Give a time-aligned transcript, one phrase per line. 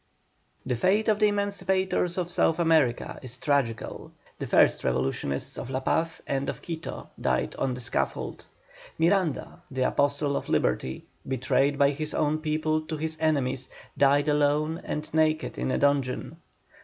[0.65, 4.11] The fate of the emancipators of South America is tragical.
[4.39, 8.47] The first revolutionists of La Paz and of Quito died on the scaffold.
[8.97, 14.81] Miranda, the apostle of liberty, betrayed by his own people to his enemies, died alone
[14.83, 16.37] and naked in a dungeon.